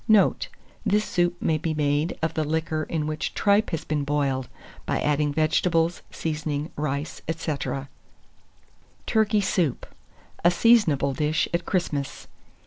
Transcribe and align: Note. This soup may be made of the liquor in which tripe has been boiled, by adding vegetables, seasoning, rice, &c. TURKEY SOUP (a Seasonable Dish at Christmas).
Note. 0.07 0.47
This 0.83 1.05
soup 1.05 1.39
may 1.39 1.59
be 1.59 1.75
made 1.75 2.17
of 2.23 2.33
the 2.33 2.43
liquor 2.43 2.87
in 2.89 3.05
which 3.05 3.35
tripe 3.35 3.69
has 3.69 3.85
been 3.85 4.03
boiled, 4.03 4.49
by 4.87 4.99
adding 4.99 5.31
vegetables, 5.31 6.01
seasoning, 6.09 6.71
rice, 6.75 7.21
&c. 7.29 7.55
TURKEY 9.05 9.41
SOUP 9.41 9.85
(a 10.43 10.49
Seasonable 10.49 11.13
Dish 11.13 11.47
at 11.53 11.67
Christmas). 11.67 12.27